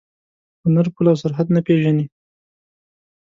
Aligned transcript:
هنر 0.63 0.85
پوله 0.93 1.09
او 1.11 1.17
سرحد 1.23 1.47
نه 1.55 1.61
پېژني. 1.67 2.05